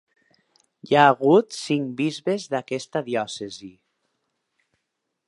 Hi 0.91 0.97
ha 0.97 1.03
hagut 1.09 1.53
cinc 1.57 1.91
bisbes 2.01 2.49
d'aquesta 2.55 3.05
diòcesi. 3.11 3.71